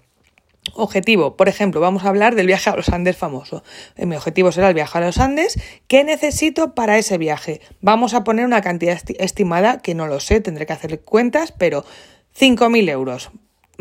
Objetivo, 0.74 1.36
por 1.36 1.48
ejemplo, 1.48 1.80
vamos 1.80 2.04
a 2.04 2.08
hablar 2.08 2.34
del 2.34 2.46
viaje 2.46 2.70
a 2.70 2.76
los 2.76 2.88
Andes 2.88 3.16
famoso. 3.16 3.62
Eh, 3.96 4.06
mi 4.06 4.16
objetivo 4.16 4.52
será 4.52 4.68
el 4.68 4.74
viaje 4.74 4.98
a 4.98 5.00
los 5.00 5.18
Andes. 5.18 5.58
¿Qué 5.88 6.04
necesito 6.04 6.74
para 6.74 6.98
ese 6.98 7.18
viaje? 7.18 7.60
Vamos 7.80 8.14
a 8.14 8.24
poner 8.24 8.44
una 8.44 8.62
cantidad 8.62 8.98
estimada 9.18 9.78
que 9.78 9.94
no 9.94 10.06
lo 10.06 10.20
sé, 10.20 10.40
tendré 10.40 10.66
que 10.66 10.72
hacer 10.72 11.00
cuentas, 11.00 11.52
pero 11.52 11.84
5.000 12.38 12.90
euros. 12.90 13.30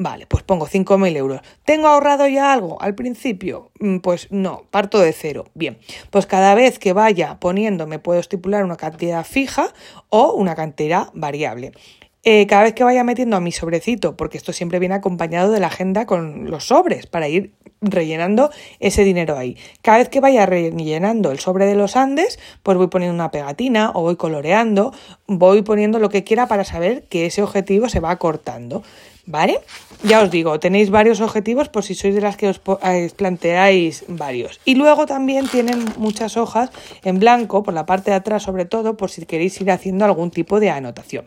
Vale, 0.01 0.27
pues 0.27 0.43
pongo 0.43 0.65
5.000 0.65 1.17
euros. 1.17 1.41
¿Tengo 1.65 1.87
ahorrado 1.87 2.25
ya 2.25 2.53
algo 2.53 2.81
al 2.81 2.95
principio? 2.95 3.71
Mm, 3.81 3.97
pues 3.97 4.27
no, 4.31 4.63
parto 4.71 4.99
de 4.99 5.11
cero. 5.11 5.47
Bien, 5.55 5.77
pues 6.09 6.25
cada 6.25 6.55
vez 6.55 6.79
que 6.79 6.93
vaya 6.93 7.37
poniendo 7.41 7.85
me 7.85 7.99
puedo 7.99 8.21
estipular 8.21 8.63
una 8.63 8.77
cantidad 8.77 9.25
fija 9.25 9.73
o 10.07 10.31
una 10.31 10.55
cantidad 10.55 11.09
variable. 11.13 11.73
Eh, 12.23 12.47
cada 12.47 12.63
vez 12.63 12.73
que 12.73 12.83
vaya 12.83 13.03
metiendo 13.03 13.37
a 13.37 13.39
mi 13.39 13.51
sobrecito, 13.51 14.17
porque 14.17 14.37
esto 14.37 14.51
siempre 14.51 14.79
viene 14.79 14.95
acompañado 14.95 15.51
de 15.51 15.59
la 15.59 15.67
agenda 15.67 16.05
con 16.05 16.49
los 16.49 16.67
sobres, 16.67 17.07
para 17.07 17.29
ir 17.29 17.53
rellenando 17.81 18.49
ese 18.79 19.03
dinero 19.03 19.37
ahí. 19.37 19.57
Cada 19.81 19.99
vez 19.99 20.09
que 20.09 20.19
vaya 20.19 20.45
rellenando 20.45 21.31
el 21.31 21.39
sobre 21.39 21.65
de 21.65 21.75
los 21.75 21.95
Andes, 21.95 22.39
pues 22.61 22.77
voy 22.77 22.87
poniendo 22.87 23.15
una 23.15 23.31
pegatina 23.31 23.91
o 23.93 24.01
voy 24.01 24.17
coloreando, 24.17 24.93
voy 25.27 25.61
poniendo 25.61 25.99
lo 25.99 26.09
que 26.09 26.23
quiera 26.23 26.47
para 26.47 26.65
saber 26.65 27.03
que 27.03 27.25
ese 27.25 27.41
objetivo 27.41 27.87
se 27.89 27.99
va 27.99 28.15
cortando. 28.17 28.83
¿Vale? 29.25 29.59
Ya 30.03 30.21
os 30.23 30.31
digo, 30.31 30.59
tenéis 30.59 30.89
varios 30.89 31.21
objetivos 31.21 31.69
por 31.69 31.83
si 31.83 31.93
sois 31.93 32.15
de 32.15 32.21
las 32.21 32.35
que 32.35 32.49
os 32.49 32.59
eh, 32.83 33.11
planteáis 33.15 34.03
varios. 34.07 34.59
Y 34.65 34.73
luego 34.73 35.05
también 35.05 35.47
tienen 35.47 35.85
muchas 35.97 36.35
hojas 36.35 36.71
en 37.03 37.19
blanco, 37.19 37.61
por 37.61 37.75
la 37.75 37.85
parte 37.85 38.09
de 38.09 38.17
atrás 38.17 38.41
sobre 38.41 38.65
todo, 38.65 38.97
por 38.97 39.11
si 39.11 39.27
queréis 39.27 39.61
ir 39.61 39.69
haciendo 39.69 40.03
algún 40.03 40.31
tipo 40.31 40.59
de 40.59 40.71
anotación. 40.71 41.25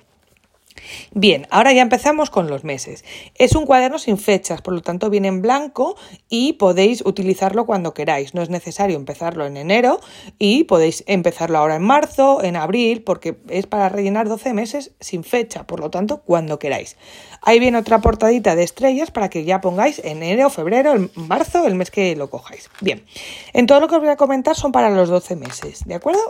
Bien, 1.12 1.46
ahora 1.50 1.72
ya 1.72 1.82
empezamos 1.82 2.30
con 2.30 2.48
los 2.48 2.64
meses. 2.64 3.04
Es 3.36 3.54
un 3.54 3.66
cuaderno 3.66 3.98
sin 3.98 4.18
fechas, 4.18 4.62
por 4.62 4.74
lo 4.74 4.82
tanto 4.82 5.10
viene 5.10 5.28
en 5.28 5.42
blanco 5.42 5.96
y 6.28 6.54
podéis 6.54 7.02
utilizarlo 7.04 7.66
cuando 7.66 7.94
queráis. 7.94 8.34
No 8.34 8.42
es 8.42 8.50
necesario 8.50 8.96
empezarlo 8.96 9.46
en 9.46 9.56
enero 9.56 10.00
y 10.38 10.64
podéis 10.64 11.04
empezarlo 11.06 11.58
ahora 11.58 11.76
en 11.76 11.82
marzo, 11.82 12.42
en 12.42 12.56
abril, 12.56 13.02
porque 13.02 13.38
es 13.48 13.66
para 13.66 13.88
rellenar 13.88 14.28
12 14.28 14.54
meses 14.54 14.92
sin 15.00 15.24
fecha, 15.24 15.66
por 15.66 15.80
lo 15.80 15.90
tanto 15.90 16.22
cuando 16.22 16.58
queráis. 16.58 16.96
Ahí 17.42 17.58
viene 17.58 17.78
otra 17.78 18.00
portadita 18.00 18.54
de 18.54 18.62
estrellas 18.62 19.10
para 19.10 19.28
que 19.28 19.44
ya 19.44 19.60
pongáis 19.60 20.00
enero, 20.04 20.48
febrero, 20.48 20.94
marzo, 21.16 21.66
el 21.66 21.74
mes 21.74 21.90
que 21.90 22.14
lo 22.14 22.30
cojáis. 22.30 22.70
Bien, 22.80 23.04
en 23.52 23.66
todo 23.66 23.80
lo 23.80 23.88
que 23.88 23.96
os 23.96 24.00
voy 24.00 24.10
a 24.10 24.16
comentar 24.16 24.54
son 24.54 24.70
para 24.70 24.90
los 24.90 25.08
12 25.08 25.34
meses, 25.36 25.84
¿de 25.84 25.94
acuerdo? 25.94 26.20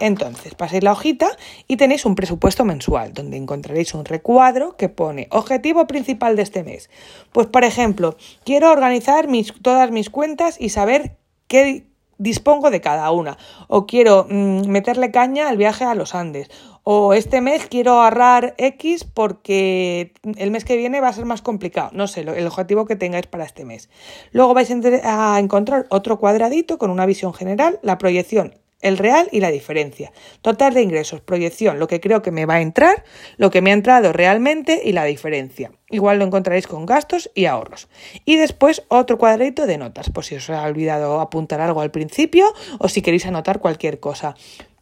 Entonces, 0.00 0.54
paséis 0.54 0.82
la 0.82 0.92
hojita 0.92 1.28
y 1.68 1.76
tenéis 1.76 2.06
un 2.06 2.14
presupuesto 2.14 2.64
mensual, 2.64 3.12
donde 3.12 3.36
encontraréis 3.36 3.83
un 3.92 4.06
recuadro 4.06 4.76
que 4.76 4.88
pone 4.88 5.28
objetivo 5.30 5.86
principal 5.86 6.36
de 6.36 6.42
este 6.42 6.64
mes. 6.64 6.88
Pues, 7.32 7.46
por 7.46 7.64
ejemplo, 7.64 8.16
quiero 8.44 8.72
organizar 8.72 9.28
mis, 9.28 9.52
todas 9.60 9.90
mis 9.90 10.08
cuentas 10.08 10.56
y 10.58 10.70
saber 10.70 11.16
qué 11.48 11.84
dispongo 12.18 12.70
de 12.70 12.80
cada 12.80 13.10
una. 13.10 13.36
O 13.68 13.86
quiero 13.86 14.26
mm, 14.28 14.68
meterle 14.68 15.10
caña 15.10 15.48
al 15.48 15.56
viaje 15.56 15.84
a 15.84 15.94
los 15.94 16.14
Andes. 16.14 16.50
O 16.82 17.14
este 17.14 17.40
mes 17.40 17.66
quiero 17.66 18.02
ahorrar 18.02 18.54
X 18.58 19.04
porque 19.04 20.12
el 20.36 20.50
mes 20.50 20.64
que 20.64 20.76
viene 20.76 21.00
va 21.00 21.08
a 21.08 21.12
ser 21.12 21.24
más 21.24 21.42
complicado. 21.42 21.90
No 21.92 22.06
sé, 22.06 22.20
el 22.20 22.46
objetivo 22.46 22.86
que 22.86 22.96
tengáis 22.96 23.26
para 23.26 23.44
este 23.44 23.64
mes. 23.64 23.88
Luego 24.32 24.54
vais 24.54 24.70
a 25.04 25.38
encontrar 25.38 25.86
otro 25.88 26.18
cuadradito 26.18 26.78
con 26.78 26.90
una 26.90 27.06
visión 27.06 27.32
general, 27.32 27.78
la 27.82 27.98
proyección 27.98 28.54
el 28.84 28.98
real 28.98 29.28
y 29.32 29.40
la 29.40 29.50
diferencia. 29.50 30.12
Total 30.42 30.74
de 30.74 30.82
ingresos, 30.82 31.22
proyección, 31.22 31.78
lo 31.78 31.88
que 31.88 32.00
creo 32.00 32.22
que 32.22 32.30
me 32.30 32.46
va 32.46 32.54
a 32.54 32.60
entrar, 32.60 33.02
lo 33.38 33.50
que 33.50 33.62
me 33.62 33.70
ha 33.70 33.74
entrado 33.74 34.12
realmente 34.12 34.82
y 34.84 34.92
la 34.92 35.04
diferencia. 35.04 35.72
Igual 35.88 36.18
lo 36.18 36.26
encontraréis 36.26 36.66
con 36.66 36.86
gastos 36.86 37.30
y 37.34 37.46
ahorros. 37.46 37.88
Y 38.26 38.36
después 38.36 38.84
otro 38.88 39.16
cuadrito 39.16 39.66
de 39.66 39.78
notas, 39.78 40.10
por 40.10 40.24
si 40.24 40.36
os 40.36 40.50
ha 40.50 40.62
olvidado 40.62 41.20
apuntar 41.20 41.62
algo 41.62 41.80
al 41.80 41.90
principio 41.90 42.52
o 42.78 42.88
si 42.88 43.00
queréis 43.00 43.26
anotar 43.26 43.58
cualquier 43.58 44.00
cosa. 44.00 44.36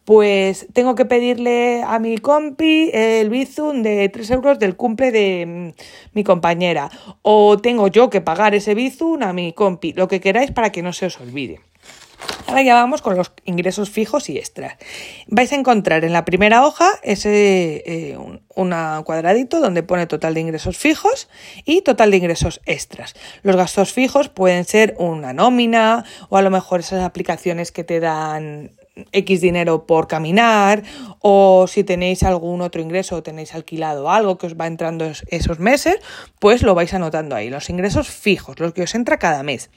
Pues 0.04 0.66
tengo 0.72 0.96
que 0.96 1.04
pedirle 1.04 1.84
a 1.86 2.00
mi 2.00 2.18
compi 2.18 2.90
el 2.92 3.30
bizum 3.30 3.82
de 3.82 4.08
3 4.08 4.30
euros 4.32 4.58
del 4.58 4.74
cumple 4.74 5.12
de 5.12 5.46
mm, 5.46 5.80
mi 6.14 6.24
compañera. 6.24 6.90
O 7.22 7.56
tengo 7.58 7.86
yo 7.86 8.10
que 8.10 8.20
pagar 8.20 8.56
ese 8.56 8.74
bizum 8.74 9.22
a 9.22 9.32
mi 9.32 9.52
compi, 9.52 9.92
lo 9.92 10.08
que 10.08 10.20
queráis 10.20 10.50
para 10.50 10.72
que 10.72 10.82
no 10.82 10.92
se 10.92 11.06
os 11.06 11.20
olvide. 11.20 11.60
Ahora 12.46 12.62
ya 12.62 12.74
vamos 12.74 13.00
con 13.00 13.16
los 13.16 13.32
ingresos 13.44 13.88
fijos 13.88 14.28
y 14.28 14.36
extras. 14.36 14.76
Vais 15.26 15.50
a 15.52 15.54
encontrar 15.54 16.04
en 16.04 16.12
la 16.12 16.26
primera 16.26 16.66
hoja 16.66 16.90
ese 17.02 17.82
eh, 17.86 18.18
un 18.18 18.42
cuadradito 19.04 19.60
donde 19.60 19.82
pone 19.82 20.06
total 20.06 20.34
de 20.34 20.40
ingresos 20.40 20.76
fijos 20.76 21.28
y 21.64 21.80
total 21.80 22.10
de 22.10 22.18
ingresos 22.18 22.60
extras. 22.66 23.14
Los 23.42 23.56
gastos 23.56 23.94
fijos 23.94 24.28
pueden 24.28 24.66
ser 24.66 24.94
una 24.98 25.32
nómina 25.32 26.04
o 26.28 26.36
a 26.36 26.42
lo 26.42 26.50
mejor 26.50 26.80
esas 26.80 27.02
aplicaciones 27.02 27.72
que 27.72 27.84
te 27.84 28.00
dan 28.00 28.72
X 29.12 29.40
dinero 29.40 29.86
por 29.86 30.06
caminar 30.06 30.82
o 31.18 31.66
si 31.66 31.82
tenéis 31.82 32.22
algún 32.24 32.60
otro 32.60 32.82
ingreso 32.82 33.16
o 33.16 33.22
tenéis 33.22 33.54
alquilado 33.54 34.10
algo 34.10 34.36
que 34.36 34.46
os 34.46 34.54
va 34.54 34.66
entrando 34.66 35.10
esos 35.28 35.58
meses, 35.58 35.96
pues 36.38 36.62
lo 36.62 36.74
vais 36.74 36.92
anotando 36.92 37.34
ahí. 37.34 37.48
Los 37.48 37.70
ingresos 37.70 38.10
fijos, 38.10 38.60
los 38.60 38.74
que 38.74 38.82
os 38.82 38.94
entra 38.94 39.18
cada 39.18 39.42
mes. 39.42 39.70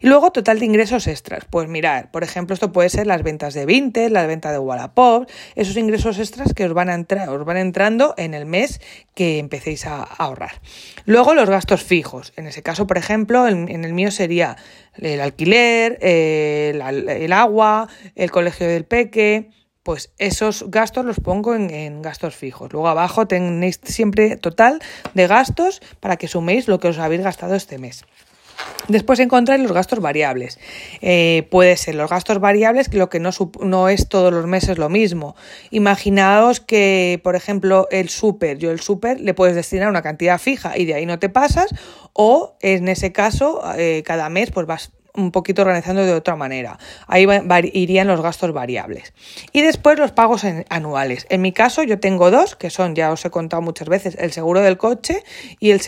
Y 0.00 0.08
luego 0.08 0.32
total 0.32 0.58
de 0.58 0.66
ingresos 0.66 1.06
extras. 1.06 1.46
Pues 1.48 1.68
mirar, 1.68 2.10
por 2.10 2.24
ejemplo, 2.24 2.52
esto 2.52 2.70
puede 2.72 2.90
ser 2.90 3.06
las 3.06 3.22
ventas 3.22 3.54
de 3.54 3.64
Vinted, 3.64 4.10
la 4.10 4.26
venta 4.26 4.52
de 4.52 4.58
Wallapop, 4.58 5.28
esos 5.54 5.76
ingresos 5.76 6.18
extras 6.18 6.52
que 6.52 6.66
os 6.66 6.74
van, 6.74 6.90
a 6.90 6.94
entrar, 6.94 7.28
os 7.30 7.44
van 7.44 7.56
entrando 7.56 8.14
en 8.18 8.34
el 8.34 8.44
mes 8.44 8.80
que 9.14 9.38
empecéis 9.38 9.86
a 9.86 10.02
ahorrar. 10.02 10.60
Luego 11.04 11.34
los 11.34 11.48
gastos 11.48 11.82
fijos. 11.82 12.32
En 12.36 12.46
ese 12.46 12.62
caso, 12.62 12.86
por 12.86 12.98
ejemplo, 12.98 13.48
en 13.48 13.84
el 13.84 13.92
mío 13.94 14.10
sería 14.10 14.56
el 15.00 15.20
alquiler, 15.20 15.98
el, 16.00 17.32
agua, 17.32 17.88
el 18.14 18.30
colegio 18.30 18.66
del 18.66 18.84
peque, 18.84 19.50
pues 19.82 20.12
esos 20.18 20.70
gastos 20.70 21.04
los 21.04 21.20
pongo 21.20 21.54
en, 21.54 22.02
gastos 22.02 22.34
fijos. 22.34 22.72
Luego 22.72 22.88
abajo 22.88 23.26
tenéis 23.26 23.80
siempre 23.84 24.36
total 24.36 24.80
de 25.14 25.26
gastos 25.26 25.80
para 26.00 26.16
que 26.16 26.28
suméis 26.28 26.68
lo 26.68 26.78
que 26.78 26.88
os 26.88 26.98
habéis 26.98 27.22
gastado 27.22 27.54
este 27.54 27.78
mes. 27.78 28.04
Después 28.88 29.20
encontráis 29.20 29.62
los 29.62 29.72
gastos 29.72 30.00
variables. 30.00 30.58
Eh, 31.02 31.46
puede 31.50 31.76
ser 31.76 31.94
los 31.94 32.08
gastos 32.08 32.40
variables, 32.40 32.88
que 32.88 32.96
lo 32.96 33.10
que 33.10 33.20
no, 33.20 33.30
no, 33.60 33.88
es 33.88 34.08
todos 34.08 34.32
los 34.32 34.46
meses 34.46 34.78
lo 34.78 34.88
mismo. 34.88 35.36
Imaginaos 35.70 36.60
que, 36.60 37.20
por 37.22 37.36
ejemplo, 37.36 37.86
el 37.90 38.08
súper, 38.08 38.56
yo 38.56 38.70
el 38.70 38.80
súper 38.80 39.20
le 39.20 39.34
puedes 39.34 39.54
destinar 39.54 39.90
una 39.90 40.02
cantidad 40.02 40.38
fija 40.38 40.78
y 40.78 40.86
de 40.86 40.94
ahí 40.94 41.04
no 41.04 41.18
te 41.18 41.28
pasas, 41.28 41.68
o 42.14 42.56
en 42.60 42.88
ese 42.88 43.12
caso, 43.12 43.60
eh, 43.76 44.02
cada 44.06 44.30
mes 44.30 44.50
pues 44.50 44.66
vas 44.66 44.90
un 45.14 45.32
poquito 45.32 45.62
organizando 45.62 46.04
de 46.04 46.12
otra 46.12 46.36
manera. 46.36 46.78
Ahí 47.06 47.26
irían 47.72 48.06
los 48.06 48.20
gastos 48.20 48.52
variables. 48.52 49.12
Y 49.52 49.62
después 49.62 49.98
los 49.98 50.12
pagos 50.12 50.44
anuales. 50.68 51.26
En 51.30 51.42
mi 51.42 51.52
caso 51.52 51.82
yo 51.82 51.98
tengo 52.00 52.30
dos, 52.30 52.56
que 52.56 52.70
son, 52.70 52.94
ya 52.94 53.10
os 53.12 53.24
he 53.24 53.30
contado 53.30 53.62
muchas 53.62 53.88
veces, 53.88 54.16
el 54.18 54.32
seguro 54.32 54.60
del 54.60 54.76
coche 54.76 55.22
y 55.60 55.70
el, 55.70 55.80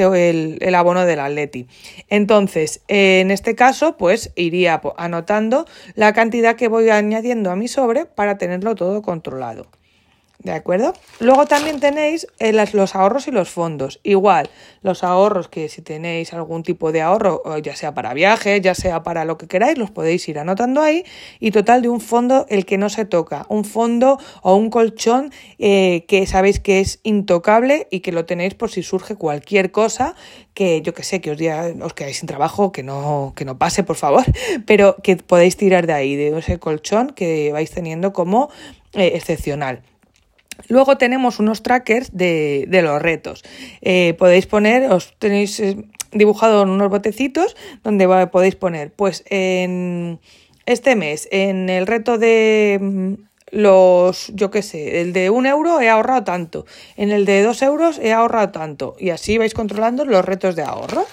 el, 0.60 0.74
abono 0.74 1.04
del 1.04 1.20
Atleti. 1.20 1.66
Entonces, 2.08 2.82
en 2.88 3.30
este 3.30 3.54
caso, 3.54 3.96
pues 3.96 4.32
iría 4.36 4.80
anotando 4.96 5.66
la 5.94 6.12
cantidad 6.12 6.56
que 6.56 6.68
voy 6.68 6.90
añadiendo 6.90 7.50
a 7.50 7.56
mi 7.56 7.68
sobre 7.68 8.06
para 8.06 8.38
tenerlo 8.38 8.74
todo 8.74 9.02
controlado. 9.02 9.66
¿De 10.42 10.52
acuerdo? 10.52 10.94
Luego 11.18 11.44
también 11.44 11.80
tenéis 11.80 12.26
eh, 12.38 12.54
los 12.72 12.94
ahorros 12.94 13.28
y 13.28 13.30
los 13.30 13.50
fondos. 13.50 14.00
Igual, 14.02 14.48
los 14.80 15.04
ahorros 15.04 15.48
que 15.48 15.68
si 15.68 15.82
tenéis 15.82 16.32
algún 16.32 16.62
tipo 16.62 16.92
de 16.92 17.02
ahorro, 17.02 17.42
ya 17.58 17.76
sea 17.76 17.92
para 17.92 18.14
viajes, 18.14 18.62
ya 18.62 18.74
sea 18.74 19.02
para 19.02 19.26
lo 19.26 19.36
que 19.36 19.48
queráis, 19.48 19.76
los 19.76 19.90
podéis 19.90 20.26
ir 20.30 20.38
anotando 20.38 20.80
ahí. 20.80 21.04
Y 21.40 21.50
total 21.50 21.82
de 21.82 21.90
un 21.90 22.00
fondo 22.00 22.46
el 22.48 22.64
que 22.64 22.78
no 22.78 22.88
se 22.88 23.04
toca. 23.04 23.44
Un 23.50 23.66
fondo 23.66 24.18
o 24.40 24.56
un 24.56 24.70
colchón 24.70 25.30
eh, 25.58 26.06
que 26.08 26.26
sabéis 26.26 26.58
que 26.58 26.80
es 26.80 27.00
intocable 27.02 27.86
y 27.90 28.00
que 28.00 28.10
lo 28.10 28.24
tenéis 28.24 28.54
por 28.54 28.70
si 28.70 28.82
surge 28.82 29.16
cualquier 29.16 29.70
cosa 29.72 30.14
que 30.54 30.80
yo 30.80 30.94
que 30.94 31.02
sé, 31.02 31.20
que 31.20 31.32
os, 31.32 31.36
diga, 31.36 31.70
os 31.82 31.92
quedáis 31.92 32.16
sin 32.16 32.26
trabajo, 32.26 32.72
que 32.72 32.82
no, 32.82 33.34
que 33.36 33.44
no 33.44 33.58
pase, 33.58 33.84
por 33.84 33.96
favor, 33.96 34.24
pero 34.66 34.96
que 35.02 35.16
podéis 35.16 35.58
tirar 35.58 35.86
de 35.86 35.92
ahí, 35.92 36.16
de 36.16 36.36
ese 36.38 36.58
colchón 36.58 37.10
que 37.10 37.52
vais 37.52 37.70
teniendo 37.70 38.14
como 38.14 38.48
eh, 38.94 39.12
excepcional. 39.16 39.82
Luego 40.68 40.96
tenemos 40.98 41.38
unos 41.38 41.62
trackers 41.62 42.10
de, 42.12 42.66
los 42.82 43.00
retos. 43.02 43.42
Eh, 43.80 44.14
podéis 44.18 44.46
poner, 44.46 44.90
os 44.90 45.14
tenéis 45.18 45.60
eh, 45.60 45.76
dibujado 46.12 46.62
unos 46.62 46.90
botecitos 46.90 47.56
donde 47.82 48.08
podéis 48.30 48.56
poner, 48.56 48.92
pues 48.92 49.24
en 49.28 50.20
este 50.66 50.96
mes, 50.96 51.28
en 51.30 51.68
el 51.68 51.86
reto 51.86 52.18
de 52.18 52.78
mm, 52.80 53.14
los, 53.52 54.32
yo 54.34 54.50
qué 54.50 54.62
sé, 54.62 55.00
el 55.00 55.12
de 55.12 55.30
un 55.30 55.46
euro 55.46 55.80
he 55.80 55.88
ahorrado 55.88 56.24
tanto, 56.24 56.66
en 56.96 57.10
el 57.10 57.24
de 57.24 57.42
dos 57.42 57.62
euros 57.62 57.98
he 57.98 58.12
ahorrado 58.12 58.50
tanto, 58.50 58.96
y 58.98 59.10
así 59.10 59.38
vais 59.38 59.54
controlando 59.54 60.04
los 60.04 60.24
retos 60.24 60.56
de 60.56 60.62
ahorro. 60.62 61.06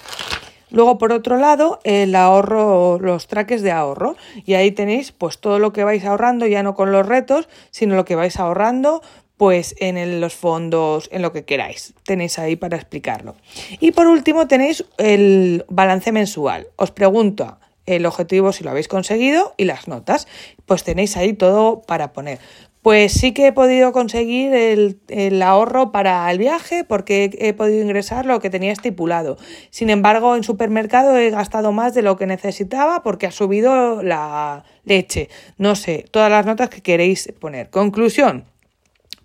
Luego, 0.70 0.98
por 0.98 1.12
otro 1.12 1.38
lado, 1.38 1.80
el 1.84 2.14
ahorro, 2.14 2.98
los 3.00 3.26
traques 3.26 3.62
de 3.62 3.72
ahorro. 3.72 4.16
Y 4.44 4.52
ahí 4.52 4.70
tenéis 4.70 5.12
pues 5.12 5.38
todo 5.38 5.58
lo 5.58 5.72
que 5.72 5.82
vais 5.82 6.04
ahorrando, 6.04 6.46
ya 6.46 6.62
no 6.62 6.74
con 6.74 6.92
los 6.92 7.06
retos, 7.06 7.48
sino 7.70 7.96
lo 7.96 8.04
que 8.04 8.16
vais 8.16 8.38
ahorrando 8.38 9.00
pues 9.38 9.76
en 9.78 10.20
los 10.20 10.34
fondos, 10.34 11.08
en 11.12 11.22
lo 11.22 11.32
que 11.32 11.44
queráis. 11.44 11.94
Tenéis 12.04 12.38
ahí 12.38 12.56
para 12.56 12.76
explicarlo. 12.76 13.36
Y 13.80 13.92
por 13.92 14.08
último 14.08 14.48
tenéis 14.48 14.84
el 14.98 15.64
balance 15.68 16.12
mensual. 16.12 16.66
Os 16.76 16.90
pregunto 16.90 17.56
el 17.86 18.04
objetivo 18.04 18.52
si 18.52 18.64
lo 18.64 18.70
habéis 18.70 18.88
conseguido 18.88 19.54
y 19.56 19.64
las 19.64 19.86
notas. 19.86 20.26
Pues 20.66 20.82
tenéis 20.82 21.16
ahí 21.16 21.32
todo 21.32 21.82
para 21.82 22.12
poner. 22.12 22.40
Pues 22.82 23.12
sí 23.12 23.32
que 23.32 23.48
he 23.48 23.52
podido 23.52 23.92
conseguir 23.92 24.52
el, 24.54 25.42
ahorro 25.42 25.92
para 25.92 26.28
el 26.30 26.38
viaje 26.38 26.84
porque 26.84 27.30
he 27.38 27.52
podido 27.52 27.82
ingresar 27.82 28.26
lo 28.26 28.40
que 28.40 28.50
tenía 28.50 28.72
estipulado. 28.72 29.36
Sin 29.70 29.88
embargo, 29.88 30.34
en 30.34 30.42
supermercado 30.42 31.16
he 31.16 31.30
gastado 31.30 31.70
más 31.70 31.94
de 31.94 32.02
lo 32.02 32.16
que 32.16 32.26
necesitaba 32.26 33.02
porque 33.02 33.26
ha 33.26 33.30
subido 33.30 34.02
la 34.02 34.64
leche. 34.84 35.28
No 35.58 35.76
sé, 35.76 36.06
todas 36.10 36.30
las 36.30 36.46
notas 36.46 36.70
que 36.70 36.80
queréis 36.80 37.32
poner. 37.38 37.70
Conclusión, 37.70 38.44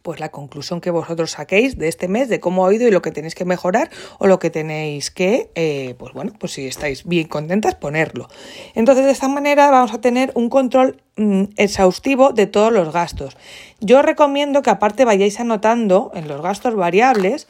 pues 0.03 0.19
la 0.19 0.29
conclusión 0.29 0.81
que 0.81 0.91
vosotros 0.91 1.31
saquéis 1.31 1.77
de 1.77 1.87
este 1.87 2.07
mes, 2.07 2.29
de 2.29 2.39
cómo 2.39 2.67
ha 2.67 2.73
ido 2.73 2.87
y 2.87 2.91
lo 2.91 3.01
que 3.01 3.11
tenéis 3.11 3.35
que 3.35 3.45
mejorar 3.45 3.89
o 4.19 4.27
lo 4.27 4.37
que 4.37 4.49
tenéis 4.49 5.09
que, 5.09 5.49
eh, 5.55 5.95
pues 5.97 6.13
bueno, 6.13 6.33
pues 6.37 6.51
si 6.51 6.67
estáis 6.67 7.05
bien 7.05 7.27
contentas, 7.27 7.75
ponerlo. 7.75 8.27
Entonces, 8.75 9.05
de 9.05 9.11
esta 9.11 9.29
manera 9.29 9.71
vamos 9.71 9.93
a 9.93 10.01
tener 10.01 10.31
un 10.35 10.49
control 10.49 11.01
mm, 11.15 11.43
exhaustivo 11.55 12.33
de 12.33 12.47
todos 12.47 12.71
los 12.73 12.91
gastos. 12.91 13.37
Yo 13.79 14.01
recomiendo 14.01 14.61
que 14.61 14.69
aparte 14.69 15.05
vayáis 15.05 15.39
anotando 15.39 16.11
en 16.13 16.27
los 16.27 16.41
gastos 16.41 16.75
variables 16.75 17.47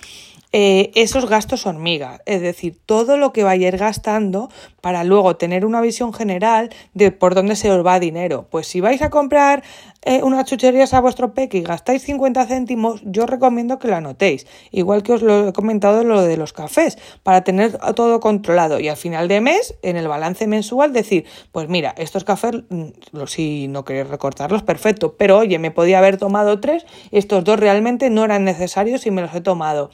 eh, 0.56 0.92
esos 0.94 1.28
gastos 1.28 1.66
hormiga, 1.66 2.22
es 2.28 2.40
decir, 2.40 2.78
todo 2.86 3.18
lo 3.18 3.34
que 3.34 3.44
vayáis 3.44 3.74
gastando 3.74 4.52
para 4.82 5.04
luego 5.04 5.36
tener 5.36 5.66
una 5.66 5.82
visión 5.82 6.14
general 6.14 6.70
de 6.94 7.12
por 7.12 7.34
dónde 7.34 7.56
se 7.56 7.72
os 7.72 7.84
va 7.84 8.00
dinero. 8.00 8.46
Pues 8.52 8.68
si 8.68 8.80
vais 8.80 9.02
a 9.02 9.10
comprar 9.10 9.64
eh, 10.06 10.22
unas 10.24 10.46
chucherías 10.46 10.94
a 10.94 11.02
vuestro 11.02 11.34
peque 11.34 11.60
y 11.60 11.62
gastáis 11.62 12.04
50 12.04 12.46
céntimos, 12.46 13.02
yo 13.04 13.26
recomiendo 13.26 13.80
que 13.80 13.88
lo 13.88 13.96
anotéis, 13.96 14.48
igual 14.72 15.04
que 15.04 15.14
os 15.14 15.22
lo 15.22 15.50
he 15.50 15.54
comentado 15.54 16.04
lo 16.04 16.22
de 16.22 16.38
los 16.38 16.54
cafés, 16.54 16.98
para 17.24 17.44
tener 17.44 17.78
todo 17.96 18.20
controlado. 18.20 18.80
Y 18.80 18.90
al 18.90 18.98
final 18.98 19.28
de 19.28 19.42
mes, 19.42 19.76
en 19.82 19.98
el 19.98 20.08
balance 20.08 20.48
mensual, 20.48 20.94
decir, 20.94 21.26
pues 21.52 21.70
mira, 21.70 21.94
estos 21.98 22.24
cafés, 22.24 22.64
mm, 22.70 22.88
si 23.28 23.68
no 23.68 23.86
queréis 23.86 24.08
recortarlos, 24.08 24.64
perfecto, 24.64 25.16
pero 25.18 25.40
oye, 25.40 25.60
me 25.60 25.72
podía 25.72 26.00
haber 26.00 26.18
tomado 26.18 26.60
tres, 26.60 26.86
estos 27.12 27.44
dos 27.44 27.60
realmente 27.60 28.10
no 28.10 28.26
eran 28.26 28.44
necesarios 28.44 29.06
y 29.06 29.12
me 29.12 29.22
los 29.22 29.34
he 29.34 29.42
tomado. 29.42 29.90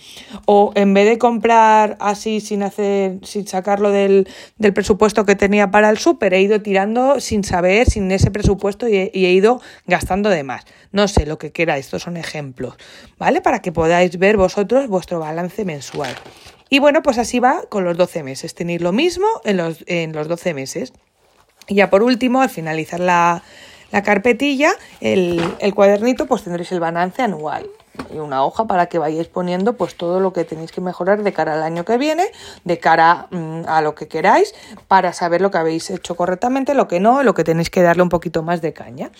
O 0.45 0.71
en 0.75 0.93
vez 0.93 1.07
de 1.07 1.17
comprar 1.17 1.97
así 1.99 2.39
sin 2.41 2.63
hacer, 2.63 3.19
sin 3.23 3.47
sacarlo 3.47 3.91
del, 3.91 4.27
del 4.57 4.73
presupuesto 4.73 5.25
que 5.25 5.35
tenía 5.35 5.71
para 5.71 5.89
el 5.89 5.97
súper, 5.97 6.33
he 6.33 6.41
ido 6.41 6.61
tirando 6.61 7.19
sin 7.19 7.43
saber, 7.43 7.89
sin 7.89 8.11
ese 8.11 8.31
presupuesto 8.31 8.87
y 8.87 8.95
he, 8.95 9.31
ido 9.31 9.61
gastando 9.85 9.98
de 10.07 10.43
más. 10.43 10.65
No 10.91 11.07
sé 11.07 11.25
lo 11.25 11.37
que 11.37 11.51
quiera, 11.51 11.77
estos 11.77 12.03
son 12.03 12.17
ejemplos, 12.17 12.75
¿vale? 13.17 13.41
Para 13.41 13.61
que 13.61 13.71
podáis 13.71 14.17
ver 14.17 14.37
vosotros 14.37 14.87
vuestro 14.87 15.19
balance 15.19 15.65
mensual. 15.65 16.15
Y 16.69 16.79
bueno, 16.79 17.01
pues 17.01 17.17
así 17.17 17.39
va 17.39 17.63
con 17.69 17.83
los 17.83 17.97
12 17.97 18.23
meses. 18.23 18.53
Tenéis 18.53 18.81
lo 18.81 18.91
mismo 18.91 19.27
en 19.43 19.57
los, 19.57 19.83
en 19.87 20.13
los 20.13 20.27
12 20.27 20.53
meses. 20.53 20.93
Y 21.67 21.75
ya 21.75 21.89
por 21.89 22.03
último, 22.03 22.41
al 22.41 22.49
finalizar 22.49 22.99
la, 22.99 23.43
la 23.91 24.03
carpetilla, 24.03 24.71
el, 25.01 25.41
el 25.59 25.73
cuadernito, 25.73 26.27
pues 26.27 26.43
tendréis 26.43 26.71
el 26.71 26.79
balance 26.79 27.21
anual 27.21 27.69
y 28.13 28.17
una 28.17 28.43
hoja 28.43 28.65
para 28.65 28.87
que 28.87 28.97
vayáis 28.97 29.27
poniendo 29.27 29.73
pues 29.73 29.95
todo 29.95 30.19
lo 30.19 30.33
que 30.33 30.45
tenéis 30.45 30.71
que 30.71 30.81
mejorar 30.81 31.23
de 31.23 31.33
cara 31.33 31.53
al 31.53 31.63
año 31.63 31.85
que 31.85 31.97
viene, 31.97 32.25
de 32.63 32.79
cara 32.79 33.27
mm, 33.31 33.63
a 33.67 33.81
lo 33.81 33.95
que 33.95 34.07
queráis, 34.07 34.53
para 34.87 35.13
saber 35.13 35.41
lo 35.41 35.51
que 35.51 35.57
habéis 35.57 35.89
hecho 35.89 36.15
correctamente, 36.15 36.73
lo 36.73 36.87
que 36.87 36.99
no, 36.99 37.23
lo 37.23 37.33
que 37.33 37.43
tenéis 37.43 37.69
que 37.69 37.81
darle 37.81 38.03
un 38.03 38.09
poquito 38.09 38.43
más 38.43 38.61
de 38.61 38.73
caña. 38.73 39.11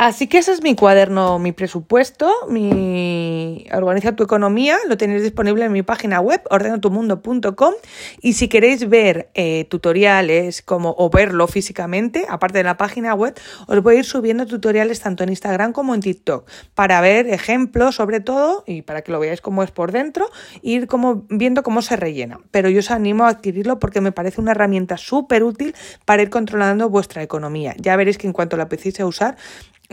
Así 0.00 0.28
que 0.28 0.38
ese 0.38 0.52
es 0.52 0.62
mi 0.62 0.74
cuaderno, 0.74 1.38
mi 1.38 1.52
presupuesto, 1.52 2.32
mi 2.48 3.66
Organiza 3.70 4.16
tu 4.16 4.24
economía, 4.24 4.78
lo 4.88 4.96
tenéis 4.96 5.22
disponible 5.22 5.66
en 5.66 5.72
mi 5.72 5.82
página 5.82 6.20
web, 6.20 6.40
ordenotumundo.com 6.48 7.74
y 8.22 8.32
si 8.32 8.48
queréis 8.48 8.88
ver 8.88 9.28
eh, 9.34 9.66
tutoriales 9.68 10.62
como, 10.62 10.94
o 10.96 11.10
verlo 11.10 11.46
físicamente, 11.48 12.24
aparte 12.30 12.56
de 12.56 12.64
la 12.64 12.78
página 12.78 13.12
web, 13.12 13.38
os 13.66 13.82
voy 13.82 13.96
a 13.96 13.98
ir 13.98 14.06
subiendo 14.06 14.46
tutoriales 14.46 15.00
tanto 15.00 15.22
en 15.22 15.28
Instagram 15.28 15.74
como 15.74 15.94
en 15.94 16.00
TikTok 16.00 16.48
para 16.74 17.02
ver 17.02 17.28
ejemplos 17.28 17.96
sobre 17.96 18.20
todo 18.20 18.64
y 18.66 18.80
para 18.80 19.02
que 19.02 19.12
lo 19.12 19.20
veáis 19.20 19.42
cómo 19.42 19.62
es 19.62 19.70
por 19.70 19.92
dentro, 19.92 20.30
ir 20.62 20.86
como 20.86 21.26
viendo 21.28 21.62
cómo 21.62 21.82
se 21.82 21.96
rellena. 21.96 22.40
Pero 22.50 22.70
yo 22.70 22.78
os 22.78 22.90
animo 22.90 23.26
a 23.26 23.28
adquirirlo 23.28 23.78
porque 23.78 24.00
me 24.00 24.12
parece 24.12 24.40
una 24.40 24.52
herramienta 24.52 24.96
súper 24.96 25.44
útil 25.44 25.74
para 26.06 26.22
ir 26.22 26.30
controlando 26.30 26.88
vuestra 26.88 27.22
economía. 27.22 27.74
Ya 27.76 27.96
veréis 27.96 28.16
que 28.16 28.26
en 28.26 28.32
cuanto 28.32 28.56
la 28.56 28.62
empecéis 28.62 28.98
a 29.00 29.04
usar, 29.04 29.36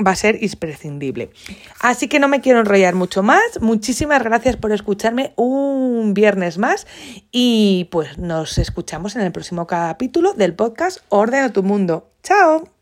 va 0.05 0.11
a 0.11 0.15
ser 0.15 0.43
imprescindible. 0.43 1.31
Así 1.79 2.07
que 2.07 2.19
no 2.19 2.27
me 2.27 2.41
quiero 2.41 2.59
enrollar 2.59 2.95
mucho 2.95 3.23
más. 3.23 3.61
Muchísimas 3.61 4.23
gracias 4.23 4.57
por 4.57 4.71
escucharme 4.71 5.33
un 5.35 6.13
viernes 6.13 6.57
más 6.57 6.87
y 7.31 7.87
pues 7.91 8.17
nos 8.17 8.57
escuchamos 8.57 9.15
en 9.15 9.23
el 9.23 9.31
próximo 9.31 9.67
capítulo 9.67 10.33
del 10.33 10.53
podcast 10.53 10.99
Ordena 11.09 11.51
tu 11.51 11.63
mundo. 11.63 12.11
¡Chao! 12.23 12.76